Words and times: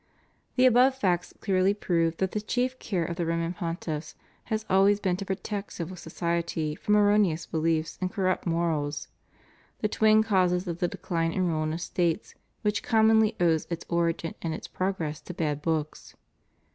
The 0.55 0.65
above 0.65 0.95
facts 0.97 1.31
clearly 1.41 1.75
prove 1.75 2.17
that 2.17 2.31
the 2.31 2.41
chief 2.41 2.79
care 2.79 3.05
of 3.05 3.17
the 3.17 3.25
Roman 3.27 3.53
Pontiffs 3.53 4.15
has 4.45 4.65
always 4.67 4.99
been 4.99 5.15
to 5.17 5.25
protect 5.25 5.73
civil 5.73 5.95
society 5.95 6.73
from 6.73 6.95
erroneous 6.97 7.45
behefs 7.45 7.99
and 8.01 8.11
corrupt 8.11 8.47
morals, 8.47 9.09
the 9.81 9.87
twin 9.87 10.23
causes 10.23 10.67
of 10.67 10.79
the 10.79 10.87
decline 10.87 11.33
and 11.33 11.47
ruin 11.49 11.71
of 11.71 11.81
States, 11.81 12.33
which 12.63 12.81
commonly 12.81 13.35
owes 13.39 13.67
its 13.69 13.85
origin 13.89 14.33
and 14.41 14.55
its 14.55 14.67
progress 14.67 15.21
to 15.21 15.35
bad 15.35 15.61
books. 15.61 16.15